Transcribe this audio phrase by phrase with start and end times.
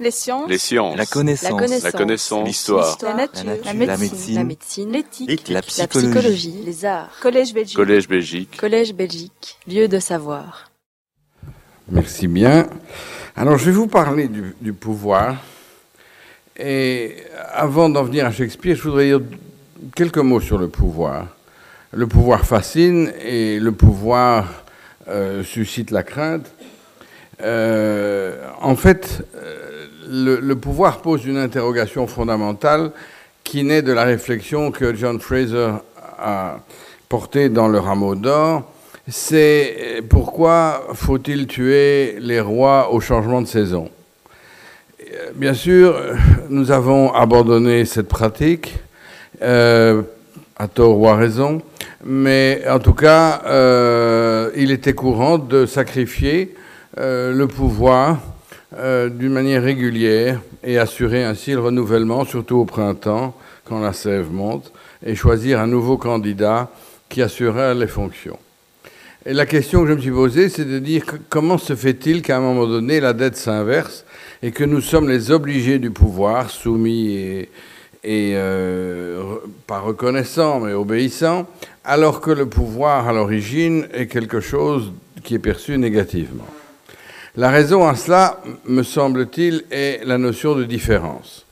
[0.00, 0.48] Les sciences.
[0.48, 0.96] Les sciences.
[0.96, 1.50] La connaissance.
[1.50, 1.82] La connaissance.
[1.84, 2.46] La connaissance.
[2.48, 2.98] L'histoire.
[3.02, 3.44] La nature.
[3.44, 3.98] La La nature.
[3.98, 4.34] médecine.
[4.34, 4.92] La médecine.
[4.92, 5.48] L'éthique.
[5.48, 6.08] La La psychologie.
[6.08, 6.62] psychologie.
[6.64, 7.10] Les arts.
[7.20, 7.76] Collège Belgique.
[7.76, 8.56] Collège Belgique.
[8.58, 9.58] Collège Belgique.
[9.68, 10.70] Lieu de savoir.
[11.90, 12.66] Merci bien.
[13.36, 15.36] Alors, je vais vous parler du, du pouvoir.
[16.58, 17.16] Et
[17.52, 19.20] avant d'en venir à Shakespeare, je voudrais dire
[19.94, 21.26] quelques mots sur le pouvoir.
[21.92, 24.46] Le pouvoir fascine et le pouvoir
[25.08, 26.46] euh, suscite la crainte.
[27.42, 29.69] Euh, en fait, euh,
[30.10, 32.90] le, pouvoir pose une interrogation fondamentale
[33.44, 35.70] qui naît de la réflexion que John Fraser
[36.18, 36.58] a
[37.08, 38.70] portée dans Le Rameau d'Or.
[39.08, 43.90] C'est pourquoi faut-il tuer les rois au changement de saison?
[45.34, 45.96] Bien sûr,
[46.48, 48.78] nous avons abandonné cette pratique,
[49.42, 50.02] euh,
[50.56, 51.62] à tort ou à raison,
[52.04, 56.54] mais en tout cas, euh, il était courant de sacrifier
[56.98, 58.18] euh, le pouvoir
[58.80, 63.34] euh, d'une manière régulière et assurer ainsi le renouvellement, surtout au printemps,
[63.64, 64.72] quand la sève monte,
[65.04, 66.70] et choisir un nouveau candidat
[67.08, 68.38] qui assurerait les fonctions.
[69.26, 72.38] Et la question que je me suis posée, c'est de dire comment se fait-il qu'à
[72.38, 74.06] un moment donné, la dette s'inverse
[74.42, 77.46] et que nous sommes les obligés du pouvoir, soumis
[78.02, 79.22] et, euh,
[79.66, 81.46] pas reconnaissants, mais obéissants,
[81.84, 84.90] alors que le pouvoir, à l'origine, est quelque chose
[85.22, 86.46] qui est perçu négativement.
[87.40, 91.46] La raison à cela, me semble-t-il, est la notion de différence.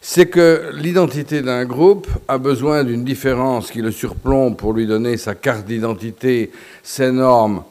[0.00, 5.16] C'est que l'identité d'un groupe a besoin d'une différence qui le surplombe pour lui donner
[5.16, 6.52] sa carte d'identité,
[6.84, 7.64] ses normes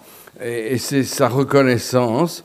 [0.44, 2.44] et, et sa reconnaissance,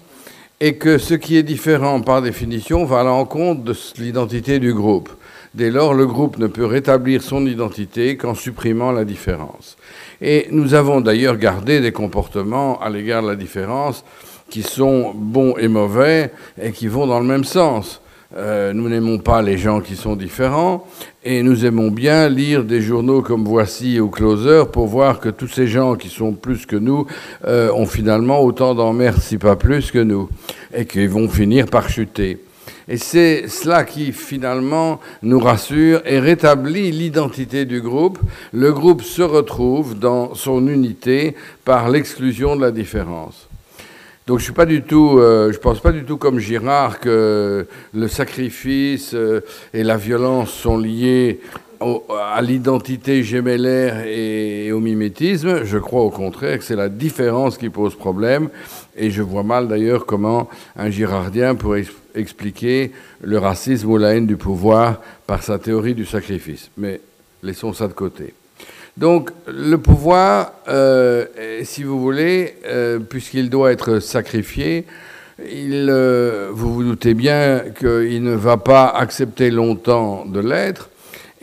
[0.60, 5.08] et que ce qui est différent par définition va à l'encontre de l'identité du groupe.
[5.56, 9.76] Dès lors, le groupe ne peut rétablir son identité qu'en supprimant la différence.
[10.20, 14.04] Et nous avons d'ailleurs gardé des comportements à l'égard de la différence
[14.48, 18.00] qui sont bons et mauvais et qui vont dans le même sens.
[18.36, 20.84] Euh, nous n'aimons pas les gens qui sont différents
[21.24, 25.46] et nous aimons bien lire des journaux comme Voici ou Closer pour voir que tous
[25.46, 27.06] ces gens qui sont plus que nous
[27.46, 30.28] euh, ont finalement autant d'emmerdes, si pas plus que nous,
[30.74, 32.38] et qu'ils vont finir par chuter.
[32.88, 38.18] Et c'est cela qui finalement nous rassure et rétablit l'identité du groupe.
[38.52, 43.48] Le groupe se retrouve dans son unité par l'exclusion de la différence.
[44.28, 47.66] Donc je suis pas du tout, euh, je pense pas du tout comme Girard que
[47.94, 49.40] le sacrifice euh,
[49.72, 51.40] et la violence sont liés
[51.80, 55.64] à l'identité gémellaire et, au mimétisme.
[55.64, 58.48] Je crois au contraire que c'est la différence qui pose problème.
[58.96, 61.84] Et je vois mal d'ailleurs comment un girardien pourrait
[62.16, 66.70] expliquer le racisme ou la haine du pouvoir par sa théorie du sacrifice.
[66.76, 67.00] Mais
[67.42, 68.34] laissons ça de côté.
[68.96, 71.26] Donc le pouvoir, euh,
[71.64, 74.86] si vous voulez, euh, puisqu'il doit être sacrifié,
[75.38, 80.88] il, euh, vous vous doutez bien qu'il ne va pas accepter longtemps de l'être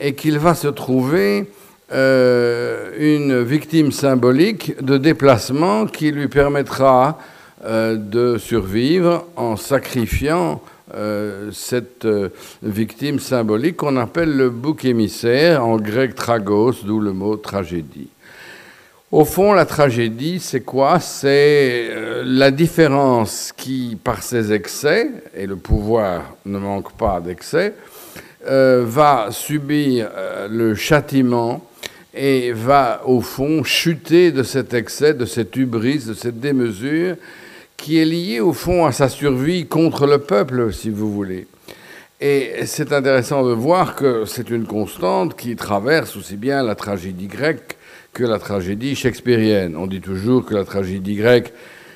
[0.00, 1.46] et qu'il va se trouver
[1.92, 7.18] une victime symbolique de déplacement qui lui permettra
[7.64, 10.60] de survivre en sacrifiant
[10.94, 12.28] euh, cette euh,
[12.62, 18.08] victime symbolique qu'on appelle le bouc émissaire, en grec tragos, d'où le mot tragédie.
[19.10, 21.00] Au fond, la tragédie, c'est quoi?
[21.00, 27.74] C'est euh, la différence qui, par ses excès, et le pouvoir ne manque pas d'excès,
[28.46, 31.64] euh, va subir euh, le châtiment
[32.12, 37.16] et va, au fond, chuter de cet excès, de cette hubris, de cette démesure,
[37.84, 41.46] qui est liée, au fond, à sa survie contre le peuple, si vous voulez.
[42.18, 47.26] Et c'est intéressant de voir que c'est une constante qui traverse aussi bien la tragédie
[47.26, 47.76] grecque
[48.14, 49.76] que la tragédie shakespearienne.
[49.76, 51.52] On dit toujours que la tragédie grecque,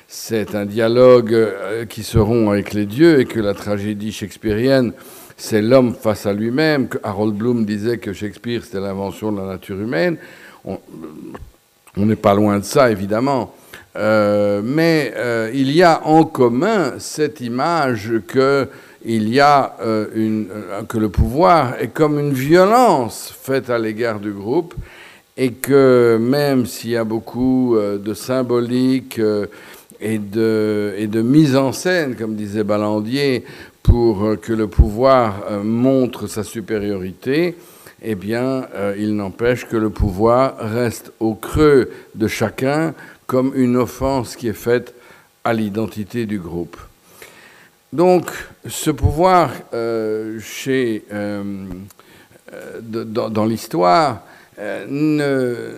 [0.07, 4.93] c'est un dialogue euh, qui se rompt avec les dieux et que la tragédie shakespearienne,
[5.37, 6.87] c'est l'homme face à lui-même.
[7.01, 10.17] Harold Bloom disait que Shakespeare, c'était l'invention de la nature humaine.
[10.65, 10.77] On
[11.95, 13.55] n'est pas loin de ça, évidemment.
[13.95, 18.67] Euh, mais euh, il y a en commun cette image que
[19.03, 20.43] il y a euh,
[20.87, 24.75] que le pouvoir est comme une violence faite à l'égard du groupe
[25.37, 29.21] et que même s'il y a beaucoup de symbolique
[30.01, 33.45] et, de, mise en scène, comme disait Ballandier,
[33.81, 37.55] pour que le pouvoir montre sa supériorité,
[38.01, 42.93] eh bien, il n'empêche que le pouvoir reste au creux de chacun
[43.29, 44.95] comme une offense qui est faite
[45.43, 46.77] à l'identité du groupe.
[47.93, 48.25] Donc,
[48.67, 51.43] ce pouvoir, euh, chez, euh,
[52.51, 54.23] euh, dans, l'histoire,
[54.57, 55.73] euh,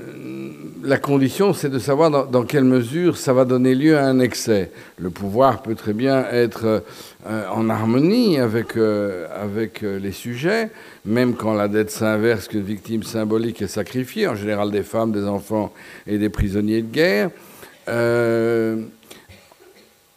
[0.83, 4.71] la condition, c'est de savoir dans, quelle mesure ça va donner lieu à un excès.
[4.97, 6.83] Le pouvoir peut très bien être
[7.27, 10.69] euh, en harmonie avec, euh, avec euh, les sujets,
[11.05, 15.25] même quand la dette s'inverse, qu'une victime symbolique est sacrifiée, en général des femmes, des
[15.25, 15.73] enfants
[16.07, 17.29] et des prisonniers de guerre.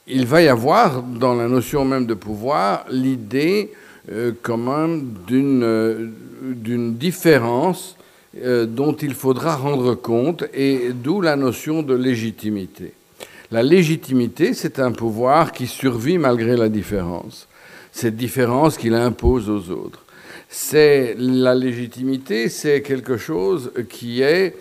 [0.07, 3.73] il va y avoir dans la notion même de pouvoir l'idée
[4.43, 7.97] quand même d'une différence
[8.67, 12.93] dont il faudra rendre compte et d'où la notion de légitimité.
[13.51, 17.47] La légitimité, c'est un pouvoir qui survit malgré la différence.
[17.93, 20.05] Cette différence qu'il impose aux autres.
[20.49, 24.57] C'est la légitimité, c'est quelque chose qui est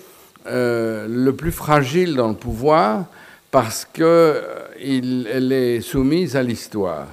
[0.46, 3.06] euh, le plus fragile dans le pouvoir
[3.50, 7.08] parce qu'elle euh, est soumise à l'histoire.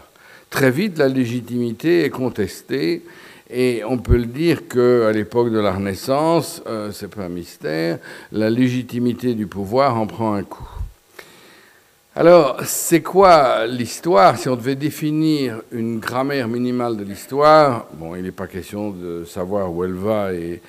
[0.51, 3.03] Très vite, la légitimité est contestée
[3.53, 7.99] et on peut le dire qu'à l'époque de la Renaissance, euh, c'est pas un mystère,
[8.33, 10.69] la légitimité du pouvoir en prend un coup.
[12.15, 14.37] Alors, c'est quoi l'histoire?
[14.37, 19.25] Si on devait définir une grammaire minimale de l'histoire, bon, il n'est pas question de
[19.25, 20.61] savoir où elle va et,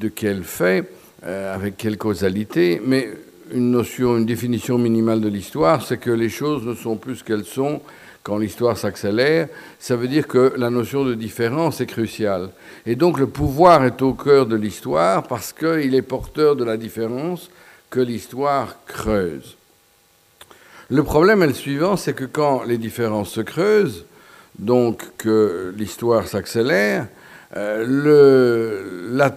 [0.00, 0.90] de quel fait,
[1.24, 3.08] euh, avec quelle causalité, mais
[3.52, 7.24] une notion, une définition minimale de l'histoire, c'est que les choses ne sont plus ce
[7.24, 7.80] qu'elles sont
[8.24, 9.48] quand l'histoire s'accélère.
[9.78, 12.48] Ça veut dire que la notion de différence est cruciale.
[12.86, 16.76] Et donc le pouvoir est au cœur de l'histoire parce qu'il est porteur de la
[16.76, 17.50] différence
[17.90, 19.56] que l'histoire creuse.
[20.88, 24.04] Le problème est le suivant, c'est que quand les différences se creusent,
[24.58, 27.06] donc que l'histoire s'accélère,
[27.56, 29.28] euh,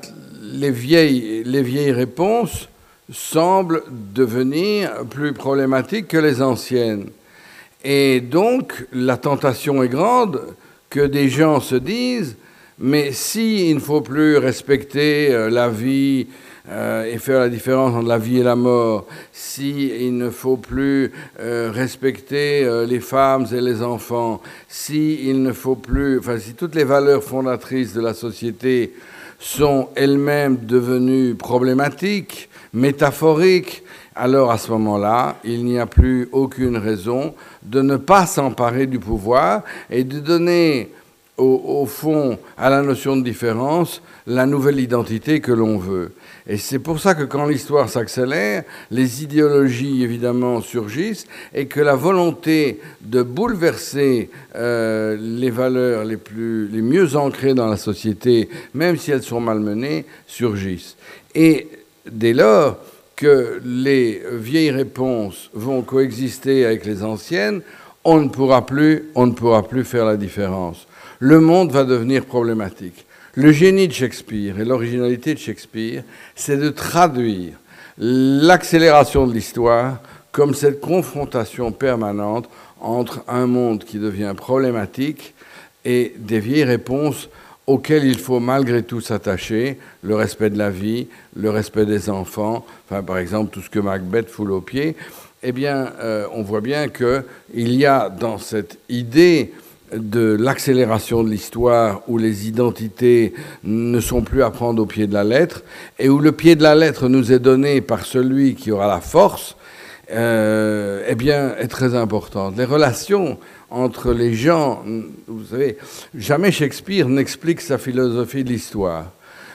[0.42, 2.70] les, vieilles, les vieilles réponses
[3.12, 7.10] semblent devenir plus problématiques que les anciennes.
[7.90, 10.42] Et donc, la tentation est grande
[10.90, 12.36] que des gens se disent,
[12.78, 16.28] mais s'il ne faut plus respecter euh, la vie
[16.68, 21.14] euh, et faire la différence entre la vie et la mort, si ne faut plus
[21.40, 26.84] euh, respecter les femmes et les enfants, si ne faut plus, enfin, si toutes les
[26.84, 28.92] valeurs fondatrices de la société
[29.40, 33.84] sont elles-mêmes devenues problématiques, métaphoriques,
[34.18, 37.34] alors à ce moment-là, il n'y a plus aucune raison
[37.64, 40.92] de ne pas s'emparer du pouvoir et de donner
[41.38, 46.14] au, fond à la notion de différence la nouvelle identité que l'on veut.
[46.48, 51.96] Et c'est pour ça que quand l'histoire s'accélère, les idéologies évidemment surgissent et que la
[51.96, 58.98] volonté de bouleverser euh, les valeurs les, plus, les mieux ancrées dans la société, même
[58.98, 60.98] si elles sont malmenées, surgissent.
[61.36, 61.68] Et
[62.10, 62.78] dès lors
[63.18, 67.62] que les vieilles réponses vont coexister avec les anciennes,
[68.06, 70.88] on ne pourra plus, on ne pourra plus faire la différence.
[71.20, 73.06] Le monde va devenir problématique.
[73.34, 76.04] Le génie de Shakespeare et l'originalité de Shakespeare,
[76.36, 77.54] c'est de traduire
[77.98, 79.98] l'accélération de l'histoire
[80.32, 82.48] comme cette confrontation permanente
[82.80, 85.34] entre un monde qui devient problématique
[85.84, 87.30] et des vieilles réponses
[87.68, 92.66] auxquelles il faut malgré tout s'attacher, le respect de la vie, le respect des enfants,
[92.90, 94.96] enfin, par exemple tout ce que Macbeth foule aux pieds,
[95.44, 99.54] eh bien, euh, on voit bien qu'il y a dans cette idée
[99.94, 103.34] de l'accélération de l'histoire où les identités
[103.64, 105.64] ne sont plus à prendre au pied de la lettre
[106.00, 109.00] et où le pied de la lettre nous est donné par celui qui aura la
[109.00, 109.56] force,
[110.12, 112.58] euh, eh bien, est très importante.
[112.58, 113.38] Les relations
[113.70, 114.84] entre les gens,
[115.28, 115.78] vous savez,
[116.16, 119.12] jamais Shakespeare n'explique sa philosophie de l'histoire.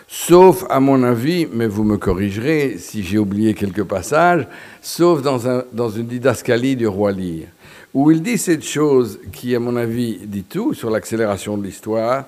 [0.08, 4.46] Sauf, à mon avis, mais vous me corrigerez si j'ai oublié quelques passages,
[4.82, 7.48] sauf dans, un, dans une didascalie du roi Lear
[7.94, 12.24] où il dit cette chose qui, à mon avis, dit tout sur l'accélération de l'histoire,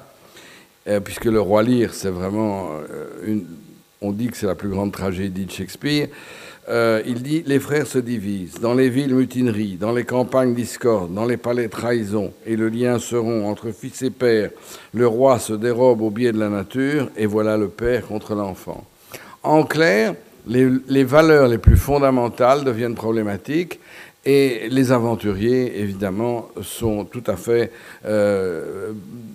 [0.86, 3.38] euh, puisque le roi Lear, c'est vraiment euh,
[4.00, 6.08] on dit que c'est la plus grande tragédie de Shakespeare.
[6.68, 11.12] Euh, il dit les frères se divisent, dans les villes mutineries, dans les campagnes discorde,
[11.12, 14.50] dans les palais trahison, et le lien seront entre fils et père.
[14.94, 18.84] Le roi se dérobe au biais de la nature, et voilà le père contre l'enfant.
[19.42, 20.14] En clair,
[20.46, 23.78] les valeurs les plus fondamentales deviennent problématiques,
[24.26, 27.70] et les aventuriers, évidemment, sont tout à fait
[28.06, 28.92] euh,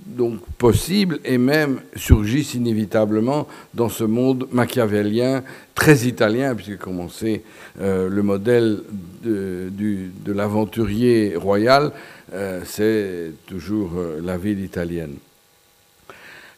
[0.08, 5.44] donc possibles et même surgissent inévitablement dans ce monde machiavélien
[5.76, 7.44] très italien, puisque comme on sait,
[7.80, 8.82] euh, le modèle
[9.24, 11.92] de, l'aventurier royal,
[12.34, 13.92] euh, c'est toujours
[14.24, 15.16] la ville italienne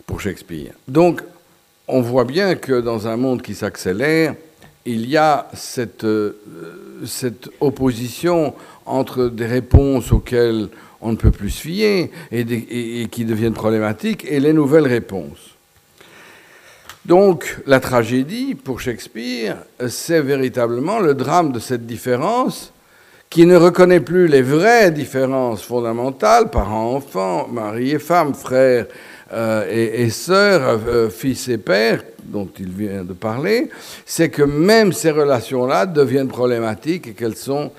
[0.05, 0.73] pour Shakespeare.
[0.87, 1.21] Donc,
[1.87, 4.35] on voit bien que dans un monde qui s'accélère,
[4.85, 6.37] il y a cette, euh,
[7.05, 8.53] cette, opposition
[8.85, 10.69] entre des réponses auxquelles
[11.01, 15.55] on ne peut plus se fier et, qui deviennent problématiques et les nouvelles réponses.
[17.05, 19.57] Donc la tragédie pour Shakespeare,
[19.87, 22.71] c'est véritablement le drame de cette différence
[23.29, 28.85] qui ne reconnaît plus les vraies différences fondamentales, parents-enfants, mari et femme, frères
[29.33, 33.69] euh, et, sœurs, euh, fils et pères, dont il vient de parler,
[34.05, 37.71] c'est que même ces relations-là deviennent problématiques et qu'elles sont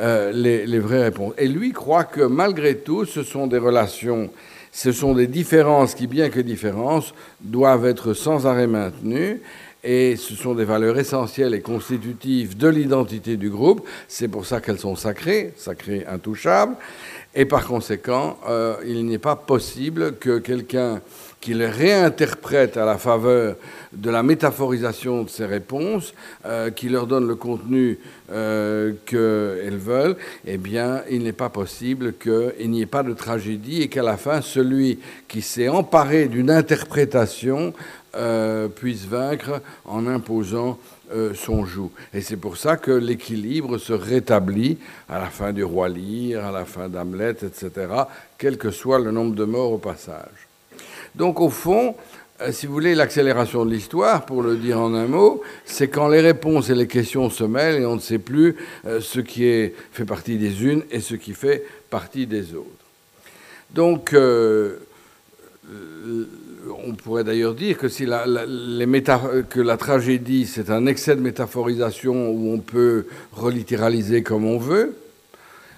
[0.00, 1.32] euh, les, les, vraies réponses.
[1.38, 4.30] Et lui croit que malgré tout, ce sont des relations,
[4.70, 9.40] ce sont des différences qui, bien que différences, doivent être sans arrêt maintenues
[9.84, 13.86] et ce sont des valeurs essentielles et constitutives de l'identité du groupe.
[14.08, 16.74] C'est pour ça qu'elles sont sacrées, sacrées, intouchables.
[17.34, 21.00] Et par conséquent, euh, il n'est pas possible que quelqu'un
[21.40, 23.56] qui les réinterprète à la faveur
[23.92, 26.14] de la métaphorisation de ces réponses,
[26.46, 27.98] euh, qui leur donne le contenu
[28.32, 30.16] euh, qu'elles veulent,
[30.46, 34.16] eh bien, il n'est pas possible qu'il n'y ait pas de tragédie et qu'à la
[34.16, 37.72] fin, celui qui s'est emparé d'une interprétation
[38.74, 40.76] puisse vaincre en imposant
[41.12, 41.90] euh, son joug.
[42.12, 46.52] Et c'est pour ça que l'équilibre se rétablit à la fin du roi Lear, à
[46.52, 47.70] la fin d'Hamlet, etc.,
[48.36, 50.48] quel que soit le nombre de morts au passage.
[51.14, 51.94] Donc au fond,
[52.40, 56.08] euh, si vous voulez, l'accélération de l'histoire, pour le dire en un mot, c'est quand
[56.08, 60.04] les réponses et les questions se mêlent et on ne sait plus ce qui fait
[60.04, 62.68] partie des unes et ce qui fait partie des autres.
[63.70, 64.14] Donc,
[66.86, 68.26] on pourrait d'ailleurs dire que, si la,
[69.76, 74.96] tragédie, c'est un excès de métaphorisation où on peut relittéraliser comme on veut,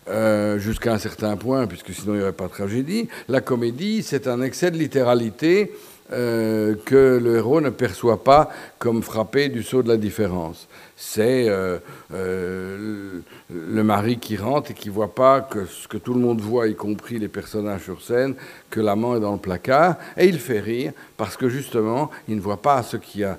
[0.08, 4.02] euh, jusqu'à un certain point, puisque sinon il n'y aurait pas de tragédie, la comédie,
[4.02, 5.72] c'est un excès de littéralité
[6.12, 8.50] euh, que le héros ne perçoit pas
[8.80, 10.66] comme frappé du saut de la différence.
[10.96, 11.78] C'est euh,
[12.12, 16.40] euh, le mari qui rentre et qui voit pas que ce que tout le monde
[16.40, 18.34] voit, y compris les personnages sur scène,
[18.70, 22.40] que l'amant est dans le placard, et il fait rire parce que justement, il ne
[22.40, 23.38] voit pas ce qui a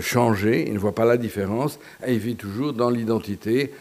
[0.00, 3.72] changé, il ne voit pas la différence, et il vit toujours dans l'identité.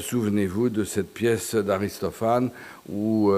[0.00, 2.50] Souvenez-vous de cette pièce d'Aristophane
[2.90, 3.32] où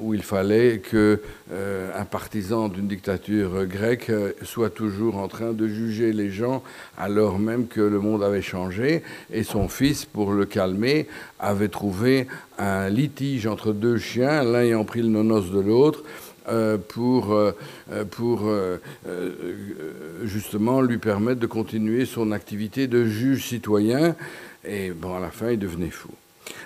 [0.00, 1.20] où il fallait que
[1.52, 6.62] euh, partisan d'une dictature grecque euh, soit toujours en train de juger les gens
[6.98, 11.06] alors même que le monde avait changé et son fils pour le calmer
[11.38, 12.26] avait trouvé
[12.58, 16.02] un litige entre deux chiens l'un ayant pris le nonos de l'autre
[16.88, 17.38] pour,
[18.10, 18.50] pour
[20.24, 24.16] justement lui permettre de continuer son activité de juge citoyen.
[24.64, 26.10] Et bon, à la fin, il devenait fou.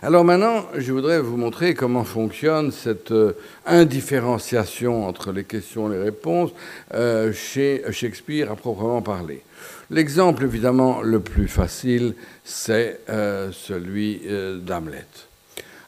[0.02, 3.32] Alors maintenant, je voudrais vous montrer comment fonctionne cette euh,
[3.64, 6.50] indifférenciation entre les questions et les réponses
[6.92, 9.42] euh, chez Shakespeare à proprement parler.
[9.90, 12.14] L'exemple évidemment le plus facile,
[12.44, 14.22] c'est euh, celui
[14.62, 15.06] d'Hamlet.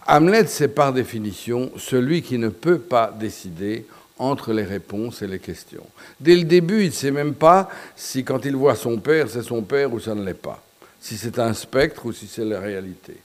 [0.06, 3.84] Hamlet, c'est par définition celui qui ne peut pas décider
[4.18, 5.86] entre les réponses et les questions.
[6.20, 9.42] Dès le début, il ne sait même pas si quand il voit son père, c'est
[9.42, 10.62] son père ou ça ne l'est pas,
[11.00, 13.16] si c'est un spectre ou si c'est la réalité.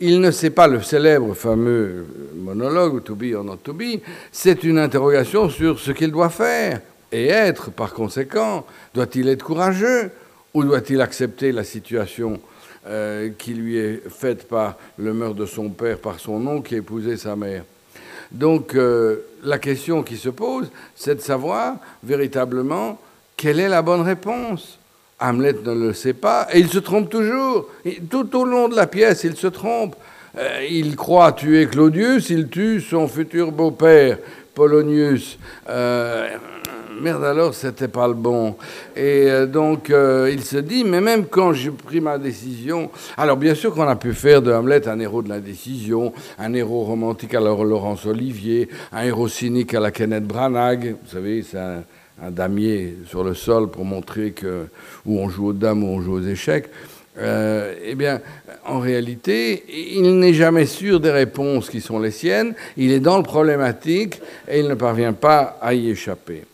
[0.00, 4.00] Il ne sait pas le célèbre fameux monologue, to be or not to be,
[4.32, 6.80] c'est une interrogation sur ce qu'il doit faire
[7.12, 8.66] et être par conséquent.
[8.92, 10.10] Doit-il être courageux
[10.52, 12.40] ou doit-il accepter la situation
[12.86, 16.74] euh, qui lui est faite par le meurtre de son père, par son oncle qui
[16.74, 17.64] a épousé sa mère?
[18.32, 22.98] Donc euh, la question qui se pose, c'est de savoir véritablement
[23.36, 24.78] quelle est la bonne réponse.
[25.28, 27.68] Hamlet ne le sait pas, et il se trompe toujours.
[28.10, 29.96] tout au long de la pièce, il se trompe.
[30.36, 34.18] Euh, il croit tuer Claudius, il tue son futur beau-père,
[34.52, 35.38] Polonius.
[35.68, 36.28] Euh,
[37.00, 38.56] merde alors, c'était pas le bon.
[38.96, 43.54] Et euh, donc, il se dit, mais même quand j'ai pris ma décision, alors bien
[43.54, 47.34] sûr qu'on a pu faire de Hamlet un héros de la décision, un héros romantique
[47.34, 51.58] à la Laurence Olivier, un héros cynique à la Kenneth Branagh, vous savez, c'est
[52.22, 54.66] un damier sur le sol pour montrer que
[55.06, 56.70] où on joue aux dames ou on joue aux échecs.
[57.16, 58.20] Euh, eh bien,
[58.64, 59.64] en réalité,
[59.96, 62.54] il n'est jamais sûr des réponses qui sont les siennes.
[62.76, 66.44] Il est dans le problématique et il ne parvient pas à y échapper.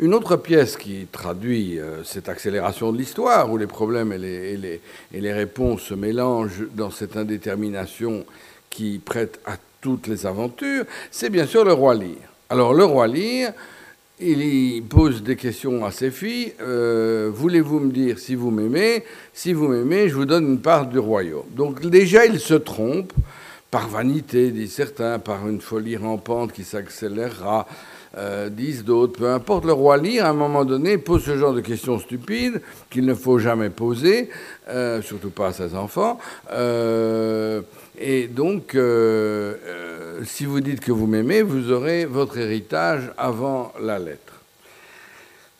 [0.00, 4.80] Une autre pièce qui traduit euh, cette accélération de l'histoire, où les problèmes et les,
[5.12, 8.24] et les, réponses se mélangent dans cette indétermination
[8.70, 12.16] qui prête à toutes les aventures, c'est bien sûr le roi Lear.
[12.50, 13.52] Alors le roi Lear,
[14.20, 16.52] il pose des questions à ses filles.
[16.60, 19.04] Euh, voulez-vous me dire si vous m'aimez?
[19.32, 21.46] Si vous m'aimez, je vous donne une part du royaume.
[21.54, 23.12] Donc déjà, il se trompe
[23.70, 27.66] par vanité, disent certains, par une folie rampante qui s'accélérera,
[28.16, 29.18] euh, disent d'autres.
[29.18, 32.60] Peu importe, le roi Lear, à un moment donné, pose ce genre de questions stupides
[32.90, 34.30] qu'il ne faut jamais poser,
[34.68, 36.18] euh, surtout pas à ses enfants.
[37.98, 38.76] et donc
[40.24, 44.34] si vous dites que vous m'aimez, vous aurez votre héritage avant la lettre.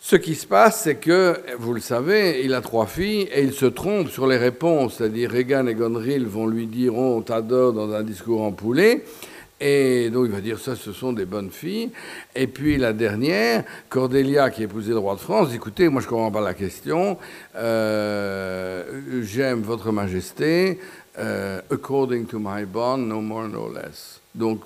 [0.06, 3.54] Ce qui se passe, c'est que, vous le savez, il a trois filles et il
[3.54, 4.96] se trompe sur les réponses.
[4.98, 9.02] C'est-à-dire, Reagan et Gonril vont lui dire On t'adore dans un discours en poulet.
[9.66, 11.90] Et donc il va dire ça, ce sont des bonnes filles.
[12.34, 16.10] Et puis la dernière, Cordélia, qui épousait le roi de France, écoutez, moi je ne
[16.10, 17.16] comprends pas la question.
[17.56, 20.78] Euh, j'aime votre majesté,
[21.18, 24.20] euh, according to my bond, no more, no less.
[24.34, 24.60] Donc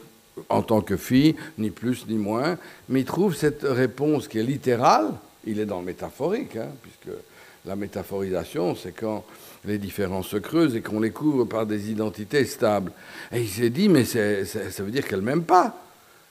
[0.48, 2.58] en tant que fille, ni plus ni moins.
[2.88, 5.12] Mais il trouve cette réponse qui est littérale,
[5.46, 7.16] il est dans le métaphorique, hein, puisque
[7.64, 9.24] la métaphorisation, c'est quand
[9.64, 12.92] les différences se creusent et qu'on les couvre par des identités stables.
[13.32, 15.76] Et il s'est dit, mais ça veut dire qu'elle m'aime pas.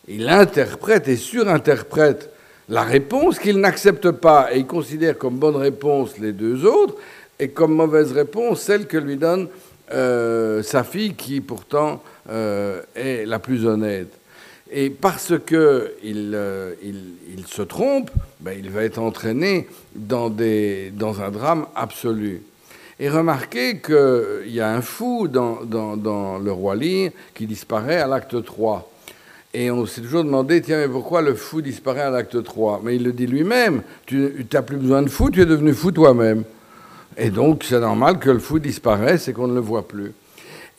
[0.07, 2.29] Il interprète et surinterprète
[2.69, 6.95] la réponse qu'il n'accepte pas et il considère comme bonne réponse les deux autres
[7.39, 9.47] et comme mauvaise réponse celle que lui donne
[9.93, 14.11] euh, sa fille qui pourtant euh, est la plus honnête.
[14.69, 15.55] Et parce qu'il
[16.33, 20.31] euh, il, se trompe, ben, il va être entraîné dans
[21.21, 22.41] un drame absolu.
[22.99, 28.43] Et remarquez qu'il y a un fou dans, le roi Lear qui disparaît à l'acte
[28.43, 28.91] 3.
[29.53, 32.95] Et on s'est toujours demandé, tiens, mais pourquoi le fou disparaît à l'acte 3 Mais
[32.95, 36.43] il le dit lui-même, tu n'as plus besoin de fou, tu es devenu fou toi-même.
[37.17, 40.13] Et donc c'est normal que le fou disparaisse et qu'on ne le voit plus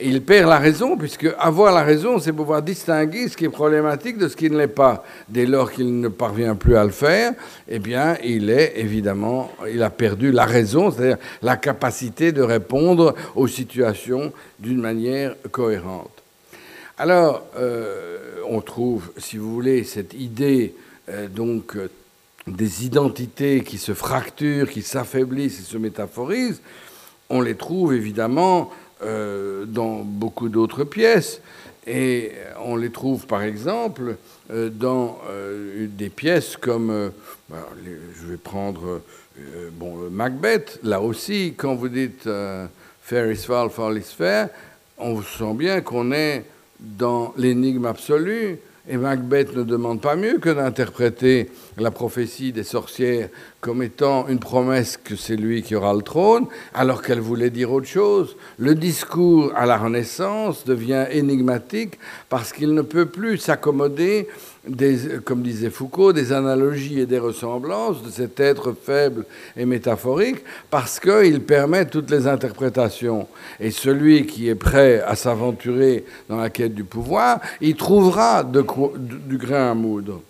[0.01, 4.17] il perd la raison, puisque avoir la raison, c'est pouvoir distinguer ce qui est problématique
[4.17, 5.05] de ce qui ne l'est pas.
[5.29, 7.33] Dès lors qu'il ne parvient plus à le faire,
[7.69, 9.51] eh bien, il est évidemment,
[9.81, 16.11] a perdu la raison, c'est-à-dire la capacité de répondre aux situations d'une manière cohérente.
[16.97, 20.75] Alors, euh, on trouve, si vous voulez, cette idée
[21.09, 21.77] euh, donc
[22.47, 26.61] des identités qui se fracturent, qui s'affaiblissent et se métaphorisent,
[27.31, 28.71] on les trouve évidemment
[29.03, 31.41] euh, dans beaucoup d'autres pièces.
[31.87, 32.33] Et
[32.65, 34.17] on les trouve par exemple
[34.51, 37.13] euh, dans euh, des pièces comme,
[37.49, 39.01] bah, je vais prendre
[39.73, 42.29] bon, Macbeth, là aussi, quand vous dites
[43.03, 44.49] Fair is foul, foul is fair,
[44.99, 46.45] on sent bien qu'on est
[46.81, 53.29] dans l'énigme absolue et Macbeth ne demande pas mieux que d'interpréter la prophétie des sorcières
[53.61, 57.73] comme étant une promesse que c'est lui qui aura le trône, alors qu'elle voulait dire
[57.73, 58.37] autre chose.
[58.59, 61.99] Le discours à la Renaissance devient énigmatique
[62.29, 64.29] parce qu'il ne peut plus s'accommoder
[65.25, 69.25] comme disait Foucault, des analogies et des ressemblances de cet être faible
[69.57, 70.39] et métaphorique,
[70.71, 73.27] parce qu'il permet toutes les interprétations.
[73.61, 79.39] Et celui qui est prêt à s'aventurer dans la quête du pouvoir, il trouvera du
[79.39, 80.23] grain à moudre.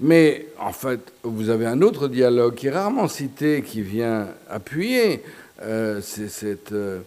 [0.00, 5.22] Mais en fait, vous avez un autre dialogue qui est rarement cité, qui vient appuyer
[5.62, 7.00] euh, cette, euh,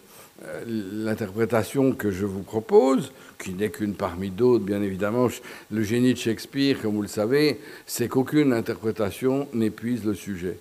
[0.66, 5.28] l'interprétation que je vous propose, qui n'est qu'une parmi d'autres, bien évidemment.
[5.70, 10.58] Le génie de Shakespeare, comme vous le savez, c'est qu'aucune interprétation n'épuise le sujet.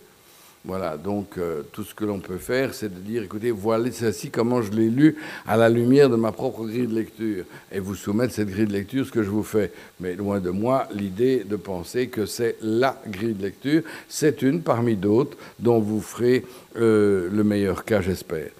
[0.64, 4.30] Voilà, donc euh, tout ce que l'on peut faire, c'est de dire, écoutez, voilà ceci
[4.30, 5.18] comment je l'ai lu
[5.48, 8.74] à la lumière de ma propre grille de lecture, et vous soumettre cette grille de
[8.74, 9.72] lecture, ce que je vous fais.
[10.00, 14.62] Mais loin de moi l'idée de penser que c'est la grille de lecture, c'est une
[14.62, 16.46] parmi d'autres dont vous ferez
[16.78, 18.52] euh, le meilleur cas, j'espère.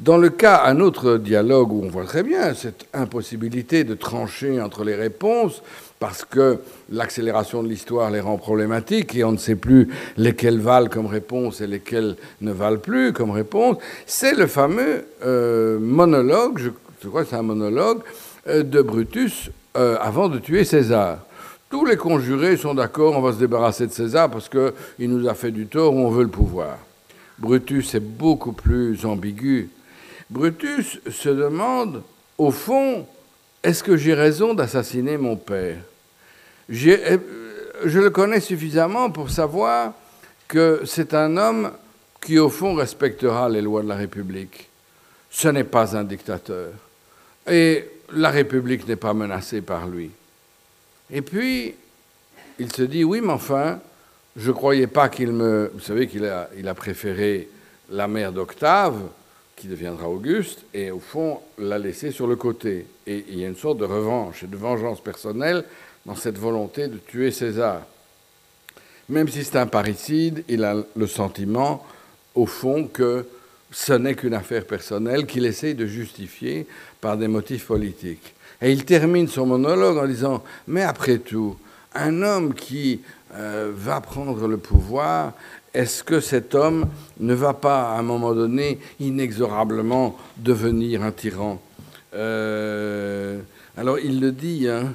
[0.00, 4.58] Dans le cas, un autre dialogue où on voit très bien cette impossibilité de trancher
[4.58, 5.62] entre les réponses,
[5.98, 6.60] parce que
[6.90, 11.60] l'accélération de l'histoire les rend problématiques et on ne sait plus lesquelles valent comme réponse
[11.60, 17.28] et lesquelles ne valent plus comme réponse, c'est le fameux euh, monologue, je, crois que
[17.28, 18.00] c'est un monologue,
[18.48, 21.18] euh, de Brutus euh, avant de tuer César.
[21.68, 25.34] Tous les conjurés sont d'accord, on va se débarrasser de César parce qu'il nous a
[25.34, 26.78] fait du tort ou on veut le pouvoir.
[27.38, 29.68] Brutus est beaucoup plus ambigu
[30.30, 32.02] Brutus se demande,
[32.38, 33.06] au fond,
[33.62, 35.78] est-ce que j'ai raison d'assassiner mon père?
[36.70, 37.18] Euh,
[37.84, 39.92] Je le connais suffisamment pour savoir
[40.46, 41.72] que c'est un homme
[42.20, 44.68] qui, au fond, respectera les lois de la République.
[45.30, 46.72] Ce n'est pas un dictateur.
[47.48, 50.10] Et la République n'est pas menacée par lui.
[51.10, 51.74] Et puis,
[52.58, 53.80] il se dit, oui, mais enfin,
[54.36, 55.70] je ne croyais pas qu'il me...
[55.74, 57.48] Vous savez qu'il a, il a préféré
[57.90, 59.00] la mère d'Octave,
[59.60, 62.86] qui deviendra Auguste, et au fond l'a laissé sur le côté.
[63.06, 65.64] Et il y a une sorte de revanche et de vengeance personnelle
[66.06, 67.82] dans cette volonté de tuer César.
[69.10, 71.84] Même si c'est un parricide, il a le sentiment,
[72.34, 73.26] au fond, que
[73.70, 76.66] ce n'est qu'une affaire personnelle qu'il essaye de justifier
[77.00, 78.34] par des motifs politiques.
[78.62, 81.56] Et il termine son monologue en disant, mais après tout,
[81.94, 83.00] un homme qui
[83.34, 85.32] euh, va prendre le pouvoir
[85.72, 86.86] est-ce que cet homme
[87.20, 91.60] ne va pas, à un moment donné, inexorablement devenir un tyran?
[92.12, 93.38] Euh,
[93.76, 94.92] Alors il le dit, hein,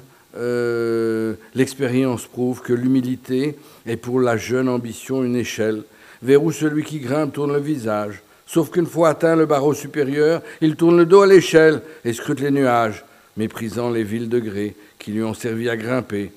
[1.56, 5.84] l'expérience prouve que l'humilité est pour la jeune ambition une échelle
[6.22, 8.22] vers où celui qui grimpe tourne le visage.
[8.46, 12.42] Sauf qu'une fois atteint le barreau supérieur, il tourne le dos à l'échelle et scrute
[12.42, 13.04] les nuages,
[13.38, 16.32] méprisant les villes degrés qui lui ont servi à grimper.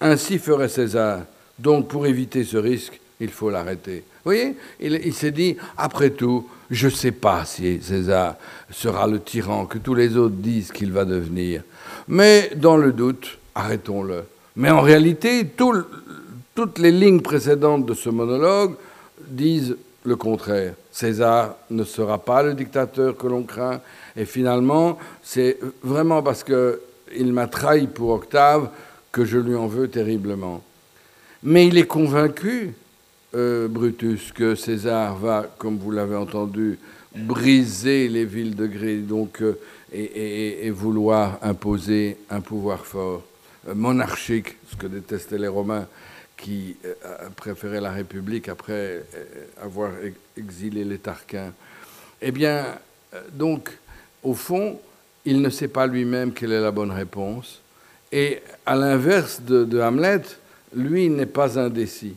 [0.00, 1.20] Ainsi ferait César.
[1.58, 4.04] Donc pour éviter ce risque, il faut l'arrêter.
[4.24, 8.36] Vous voyez, il, s'est dit, après tout, je ne sais pas si César
[8.70, 11.62] sera le tyran que tous les autres disent qu'il va devenir.
[12.08, 14.24] Mais dans le doute, arrêtons-le.
[14.56, 15.46] Mais en réalité,
[16.54, 18.74] toutes les lignes précédentes de ce monologue
[19.26, 20.74] disent le contraire.
[20.92, 23.80] César ne sera pas le dictateur que l'on craint.
[24.16, 28.70] Et finalement, c'est vraiment parce qu'il m'a trahi pour Octave
[29.12, 30.62] que je lui en veux terriblement.
[31.42, 32.74] Mais il est convaincu,
[33.34, 36.78] euh, Brutus, que César va, comme vous l'avez entendu,
[37.14, 38.66] briser les villes de
[39.00, 39.58] donc, euh,
[39.92, 43.22] et, vouloir imposer un pouvoir fort,
[43.68, 45.86] euh, monarchique, ce que détestaient les Romains,
[46.36, 46.76] qui
[47.36, 49.04] préféraient la République après
[49.60, 49.90] avoir
[50.38, 51.52] exilé les Tarquins.
[52.22, 52.64] Eh bien,
[53.34, 53.68] donc,
[54.22, 54.80] au fond,
[55.26, 57.60] il ne sait pas lui-même quelle est la bonne réponse.
[58.12, 60.22] Et à l'inverse de, Hamlet,
[60.74, 62.16] lui n'est pas indécis.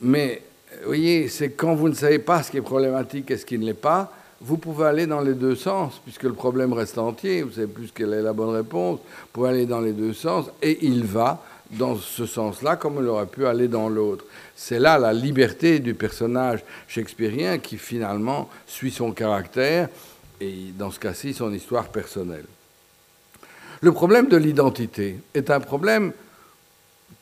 [0.00, 0.42] Mais,
[0.80, 3.58] vous voyez, c'est quand vous ne savez pas ce qui est problématique et ce qui
[3.58, 7.42] ne l'est pas, vous pouvez aller dans les deux sens, puisque le problème reste entier,
[7.42, 10.46] vous savez plus quelle est la bonne réponse, vous pouvez aller dans les deux sens,
[10.60, 14.24] et il va dans ce sens-là comme il aurait pu aller dans l'autre.
[14.56, 19.88] C'est là la liberté du personnage shakespearien qui finalement suit son caractère
[20.40, 22.44] et dans ce cas-ci son histoire personnelle.
[23.82, 26.12] Le problème de l'identité est un problème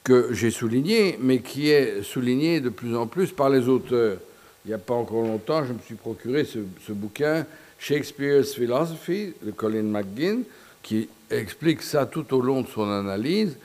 [0.04, 4.18] que j'ai souligné, mais qui est souligné de plus en plus par les auteurs.
[4.66, 7.46] Il n'y a pas encore longtemps, je me suis procuré ce, bouquin,
[7.78, 10.42] Shakespeare's Philosophy, de Colin McGinn,
[10.82, 13.56] qui explique ça tout au long de son analyse.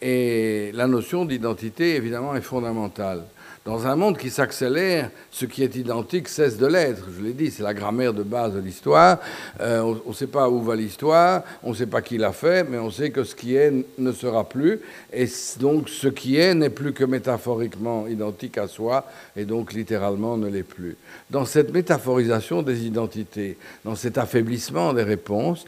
[0.00, 3.24] Et la notion d'identité, évidemment, est fondamentale.
[3.66, 7.02] Dans un monde qui s'accélère, ce qui est identique cesse de l'être.
[7.18, 9.18] Je l'ai dit, c'est la grammaire de base de l'histoire.
[9.60, 12.62] Euh, on ne sait pas où va l'histoire, on ne sait pas qui l'a fait,
[12.62, 14.78] mais on sait que ce qui est ne sera plus.
[15.12, 15.26] Et
[15.58, 20.46] donc ce qui est n'est plus que métaphoriquement identique à soi, et donc littéralement ne
[20.46, 20.96] l'est plus.
[21.28, 25.64] Dans cette métaphorisation des identités, dans cet affaiblissement des réponses,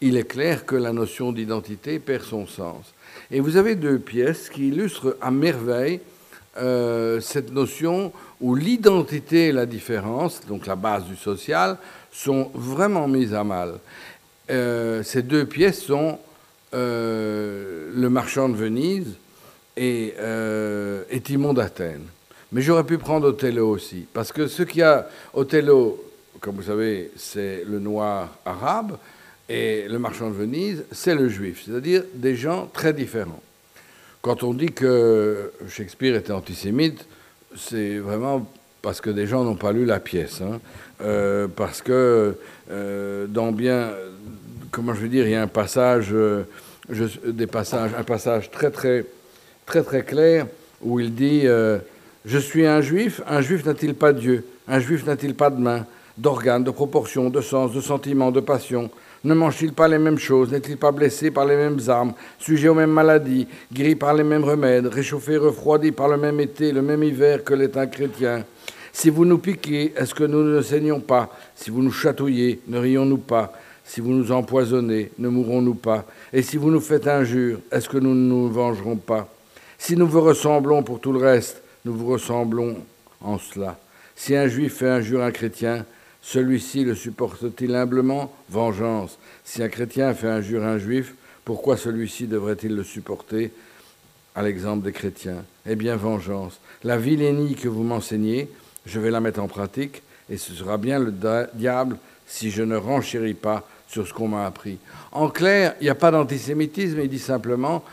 [0.00, 2.94] il est clair que la notion d'identité perd son sens.
[3.30, 6.00] Et vous avez deux pièces qui illustrent à merveille
[6.58, 11.78] euh, cette notion où l'identité et la différence, donc la base du social,
[12.10, 13.74] sont vraiment mises à mal.
[14.50, 16.18] Euh, ces deux pièces sont
[16.74, 19.16] euh, Le marchand de Venise
[19.76, 20.14] et,
[21.10, 22.06] et Timon d'Athènes.
[22.52, 26.04] Mais j'aurais pu prendre Othello aussi, parce que ce qu'il y a, Othello,
[26.40, 28.98] comme vous savez, c'est le noir arabe,
[29.48, 33.42] et le marchand de Venise, c'est le juif, c'est-à-dire des gens très différents.
[34.22, 37.06] Quand on dit que Shakespeare était antisémite,
[37.56, 38.48] c'est vraiment
[38.80, 40.40] parce que des gens n'ont pas lu la pièce.
[40.40, 40.60] Hein.
[41.00, 42.36] Euh, parce que
[42.70, 43.90] euh, dans bien,
[44.70, 46.44] comment je veux dire, il y a un passage, euh,
[47.26, 49.04] des passages, un passage très très
[49.66, 50.46] très très clair
[50.82, 51.42] où il dit
[52.24, 54.46] Je suis un juif, un juif n'a-t-il pas Dieu?
[54.68, 55.84] Un juif n'a-t-il pas de main,
[56.16, 58.88] d'organes, de proportions, de sens, de sentiments, de passions?
[59.24, 60.50] Ne mange-t-il pas les mêmes choses?
[60.50, 62.12] N'est-il pas blessé par les mêmes armes?
[62.40, 66.72] Sujet aux mêmes maladies Guéri par les mêmes remèdes Réchauffé, refroidi par le même été,
[66.72, 68.44] le même hiver que l'est un chrétien.
[68.92, 71.30] Si vous nous piquez, est-ce que nous ne saignons pas?
[71.54, 73.52] Si vous nous chatouillez, ne rions-nous pas?
[73.84, 76.04] Si vous nous empoisonnez, ne mourrons-nous pas?
[76.32, 79.28] Et si vous nous faites injure, est-ce que nous ne nous vengerons pas?
[79.78, 82.76] Si nous vous ressemblons pour tout le reste, nous vous ressemblons
[83.20, 83.78] en cela.
[84.16, 85.86] Si un juif fait injure à un chrétien,
[86.22, 88.32] celui-ci le supporte-t-il humblement?
[88.48, 89.18] Vengeance.
[89.44, 93.50] Si un chrétien fait injure à un juif, pourquoi celui-ci devrait-il le supporter?
[94.34, 95.44] À l'exemple des chrétiens.
[95.66, 96.58] Eh bien, vengeance.
[96.84, 98.48] La vilainie que vous m'enseignez,
[98.86, 101.12] je vais la mettre en pratique, et ce sera bien le
[101.54, 104.78] diable si je ne renchéris pas sur ce qu'on m'a appris.
[105.10, 107.84] En clair, il n'y a pas d'antisémitisme, il dit simplement,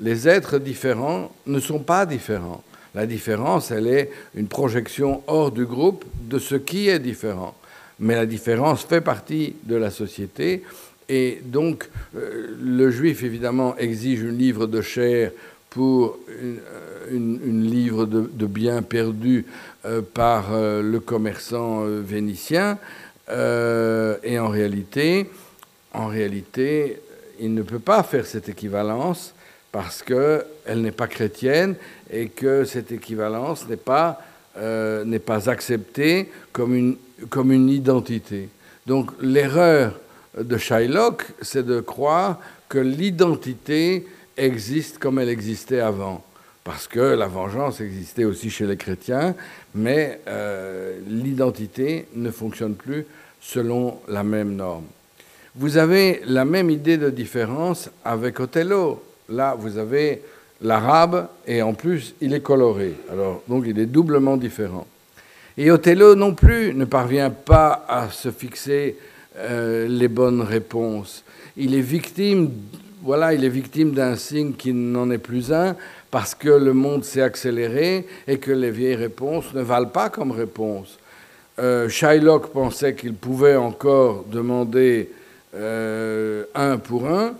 [0.00, 2.64] les êtres différents ne sont pas différents.
[2.94, 7.54] La différence, elle est une projection hors du groupe de ce qui est différent
[7.98, 10.62] mais la différence fait partie de la société.
[11.08, 15.32] Et donc, euh, le juif, évidemment, exige une livre de chair
[15.70, 16.18] pour
[17.10, 19.44] une, livre de, biens perdus
[19.84, 22.78] euh, par euh, le commerçant vénitien.
[23.28, 25.26] et en réalité,
[25.92, 27.00] en réalité,
[27.40, 29.34] il ne peut pas faire cette équivalence
[29.72, 31.74] parce qu'elle n'est pas chrétienne
[32.12, 34.20] et que cette équivalence n'est pas,
[34.54, 36.96] pas acceptée comme une
[37.30, 38.48] comme une identité.
[38.86, 39.98] Donc l'erreur
[40.38, 44.06] de Shylock, c'est de croire que l'identité
[44.36, 46.24] existe comme elle existait avant.
[46.64, 49.34] Parce que la vengeance existait aussi chez les chrétiens,
[49.74, 53.04] mais euh, l'identité ne fonctionne plus
[53.40, 54.86] selon la même norme.
[55.56, 59.02] Vous avez la même idée de différence avec Othello.
[59.28, 60.22] Là, vous avez
[60.62, 62.94] l'arabe et en plus, il est coloré.
[63.12, 64.86] Alors, donc, il est doublement différent.
[65.56, 68.96] Et Othello non plus ne parvient pas à se fixer
[69.36, 71.22] euh, les bonnes réponses.
[71.56, 72.50] Il est victime,
[73.02, 75.76] voilà, il est victime d'un signe qui n'en est plus un
[76.10, 80.32] parce que le monde s'est accéléré et que les vieilles réponses ne valent pas comme
[80.32, 80.98] réponse.
[81.60, 85.10] Euh, Shylock pensait qu'il pouvait encore demander
[85.54, 87.34] euh, un pour un,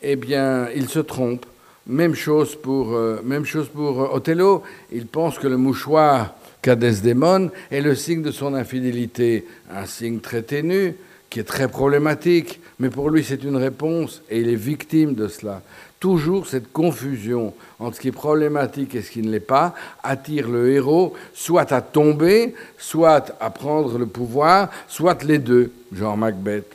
[0.00, 1.44] eh bien, il se trompe.
[1.86, 4.62] Même chose pour, même chose pour Othello.
[4.92, 10.20] Il pense que le mouchoir qu'a Desdémone est le signe de son infidélité, un signe
[10.20, 10.94] très ténu,
[11.30, 15.28] qui est très problématique, mais pour lui c'est une réponse et il est victime de
[15.28, 15.62] cela.
[16.00, 20.48] Toujours cette confusion entre ce qui est problématique et ce qui ne l'est pas attire
[20.48, 26.72] le héros soit à tomber, soit à prendre le pouvoir, soit les deux, genre Macbeth.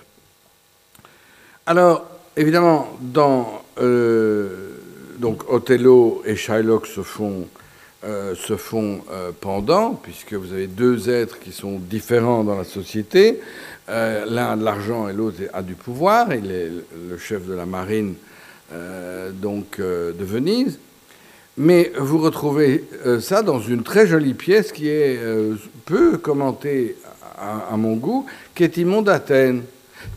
[1.65, 4.77] Alors, évidemment, dans euh,
[5.47, 7.47] Othello et Shylock se font,
[8.05, 12.63] euh, se font euh, pendant, puisque vous avez deux êtres qui sont différents dans la
[12.63, 13.39] société.
[13.87, 16.33] L'un a de l'argent et l'autre a du pouvoir.
[16.33, 16.71] Il est
[17.09, 18.15] le chef de la marine
[19.41, 20.79] donc de Venise.
[21.57, 22.85] Mais vous retrouvez
[23.19, 25.19] ça dans une très jolie pièce qui est
[25.85, 26.95] peu commentée
[27.37, 29.63] à, à mon goût, qui est Timon d'Athènes.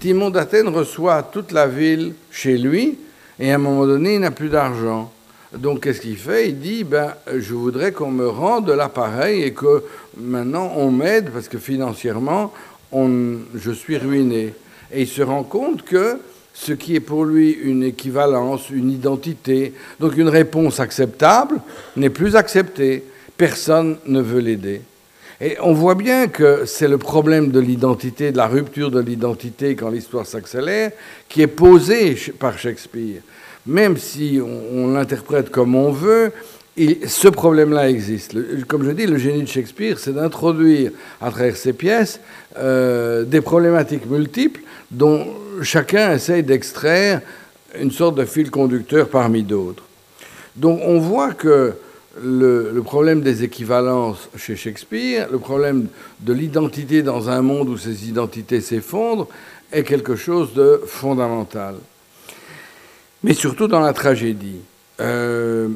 [0.00, 2.98] Timon d'Athènes reçoit toute la ville chez lui,
[3.38, 5.12] et à un moment donné, il n'a plus d'argent.
[5.54, 6.48] Donc, qu'est-ce qu'il fait?
[6.48, 9.84] Il dit ben, Je voudrais qu'on me rende l'appareil et que
[10.16, 12.52] maintenant on m'aide parce que financièrement,
[12.92, 14.54] on, je suis ruiné.
[14.92, 16.18] Et il se rend compte que
[16.54, 21.60] ce qui est pour lui une équivalence, une identité, donc une réponse acceptable,
[21.96, 23.04] n'est plus acceptée.
[23.36, 24.80] Personne ne veut l'aider.
[25.40, 29.76] Et on voit bien que c'est le problème de l'identité, de la rupture de l'identité
[29.76, 30.92] quand l'histoire s'accélère,
[31.28, 33.20] qui est posé par Shakespeare.
[33.66, 36.32] Même si on, l'interprète comme on veut,
[37.06, 38.36] ce problème-là existe.
[38.66, 42.20] comme je dis, le génie de Shakespeare, c'est d'introduire à travers ses pièces
[42.58, 45.26] euh, des problématiques multiples dont
[45.62, 47.22] chacun essaye d'extraire
[47.80, 49.84] une sorte de fil conducteur parmi d'autres.
[50.54, 51.74] Donc on voit que
[52.22, 55.88] le, problème des équivalences chez Shakespeare, le problème
[56.20, 59.28] de l'identité dans un monde où ces identités s'effondrent,
[59.72, 61.74] est quelque chose de fondamental.
[63.22, 64.60] Mais surtout dans la tragédie.
[65.00, 65.68] Euh,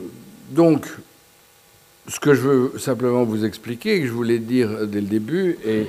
[0.50, 0.87] donc,
[2.09, 5.87] ce que je veux simplement vous expliquer, que je voulais dire dès le début, et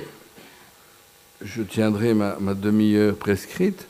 [1.42, 3.86] je tiendrai ma, demi-heure prescrite,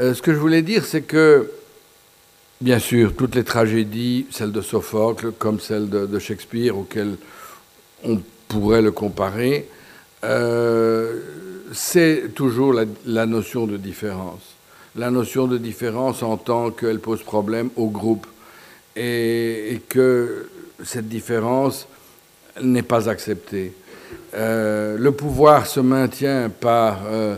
[0.00, 1.50] euh, ce que je voulais dire, c'est que
[2.64, 7.16] Bien sûr, toutes les tragédies, celles de Sophocle comme celles de, Shakespeare, auxquelles
[8.04, 9.68] on pourrait le comparer,
[10.24, 11.20] euh,
[11.72, 12.72] c'est toujours
[13.04, 14.53] la, notion de différence.
[14.96, 18.26] La notion de différence en tant qu'elle pose problème au groupe
[18.94, 20.48] et, que
[20.84, 21.88] cette différence
[22.62, 23.72] n'est pas acceptée.
[24.34, 27.36] Euh, le pouvoir se maintient par euh,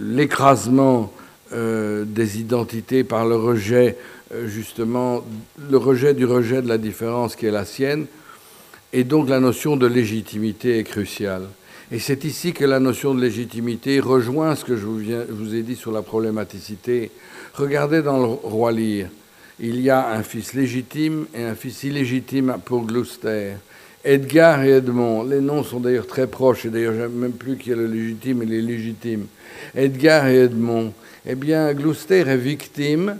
[0.00, 1.12] l'écrasement
[1.52, 3.96] euh, des identités par le rejet,
[4.46, 5.24] justement,
[5.70, 8.06] le rejet du rejet de la différence qui est la sienne.
[8.92, 11.46] Et donc la notion de légitimité est cruciale.
[11.90, 15.74] Et c'est ici que la notion de légitimité rejoint ce que je vous, ai dit
[15.74, 17.10] sur la problématicité.
[17.54, 19.08] Regardez dans le roi Lear,
[19.58, 23.52] il y a un fils légitime et un fils illégitime pour Gloucester.
[24.04, 27.72] Edgar et Edmond, les noms sont d'ailleurs très proches, et d'ailleurs même plus qu'il y
[27.72, 29.26] a le légitime et légitimes.
[29.74, 30.92] Edgar et Edmond,
[31.24, 33.16] eh bien, Gloucester est victime,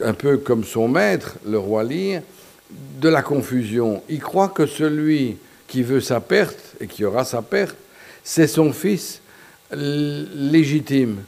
[0.00, 2.22] un peu comme son maître, le roi Lear,
[3.00, 4.04] de la confusion.
[4.08, 5.38] Il croit que celui
[5.70, 7.76] qui veut sa perte et qui aura sa perte,
[8.24, 9.20] c'est son fils
[9.72, 11.18] légitime,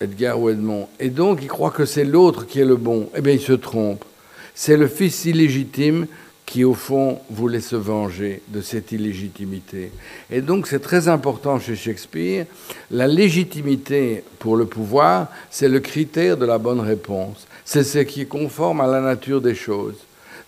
[0.00, 0.88] Edgar ou Edmond.
[0.98, 3.08] Et donc, il croit que c'est l'autre qui est le bon.
[3.16, 4.04] Eh bien, il se trompe.
[4.52, 6.08] C'est le fils illégitime
[6.44, 9.92] qui, au fond, voulait se venger de cette illégitimité.
[10.28, 12.46] Et donc, c'est très important chez Shakespeare.
[12.90, 17.46] La légitimité pour le pouvoir, c'est le critère de la bonne réponse.
[17.64, 19.98] C'est ce qui est conforme à la nature des choses.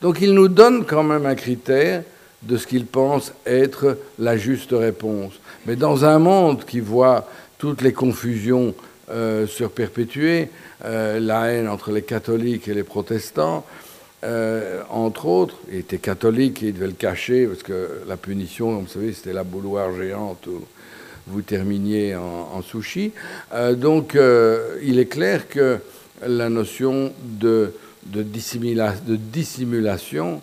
[0.03, 2.03] Donc, il nous donne quand même un critère
[2.47, 5.35] de ce qu'il pense être la juste réponse.
[5.67, 7.29] Mais dans un monde qui voit
[7.59, 8.75] toutes les confusions
[9.11, 10.49] euh, se perpétuer,
[10.85, 13.65] euh, la haine entre les catholiques et les protestants,
[14.23, 18.81] euh, entre autres, il était catholique et il devait le cacher parce que la punition,
[18.81, 20.65] vous savez, c'était la bouloire géante où
[21.27, 23.13] vous terminiez en, sushi.
[23.55, 24.19] Euh, donc,
[24.83, 25.79] il est clair que
[26.27, 27.73] la notion de
[28.13, 30.43] dissimulation.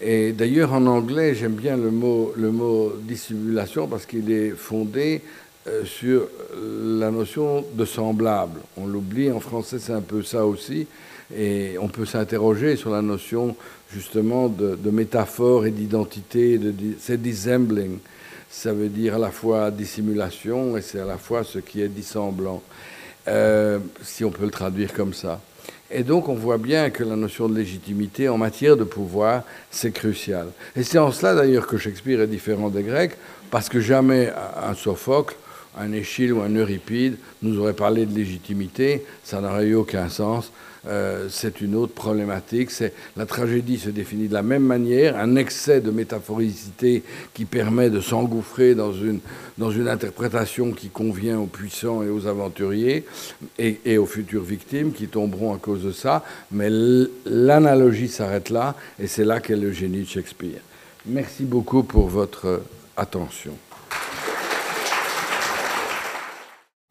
[0.00, 5.22] Et d'ailleurs, en anglais, j'aime bien le mot, le mot dissimulation parce qu'il est fondé
[5.66, 8.60] euh, sur la notion de semblable.
[8.76, 10.86] On l'oublie, en français, c'est un peu ça aussi.
[11.36, 13.56] Et on peut s'interroger sur la notion
[13.92, 16.58] justement de, métaphore et d'identité.
[16.58, 17.98] de di- C'est dissembling.
[18.50, 21.88] Ça veut dire à la fois dissimulation et c'est à la fois ce qui est
[21.88, 22.62] dissemblant,
[23.28, 25.40] euh, si on peut le traduire comme ça.
[25.90, 29.92] Et donc on voit bien que la notion de légitimité en matière de pouvoir, c'est
[29.92, 30.48] crucial.
[30.74, 33.12] Et c'est en cela d'ailleurs que Shakespeare est différent des Grecs,
[33.50, 35.36] parce que jamais un Sophocle,
[35.76, 40.52] un Échille ou un Euripide nous aurait parlé de légitimité, ça n'aurait eu aucun sens.
[40.88, 42.70] Euh, c'est une autre problématique.
[43.16, 47.02] La tragédie se définit de la même manière, un excès de métaphoricité
[47.34, 49.18] qui permet de s'engouffrer dans une
[49.58, 53.04] dans une interprétation qui convient aux puissants et aux aventuriers
[53.58, 56.24] et, et aux futures victimes qui tomberont à cause de ça.
[56.52, 56.68] Mais
[57.24, 60.60] l'analogie s'arrête là et c'est là qu'est le génie de Shakespeare.
[61.06, 62.62] Merci beaucoup pour votre
[62.96, 63.56] attention.